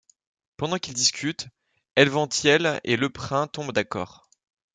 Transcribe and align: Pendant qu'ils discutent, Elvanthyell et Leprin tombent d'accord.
Pendant 0.57 0.79
qu'ils 0.79 0.95
discutent, 0.95 1.47
Elvanthyell 1.95 2.81
et 2.83 2.97
Leprin 2.97 3.45
tombent 3.45 3.71
d'accord. 3.71 4.27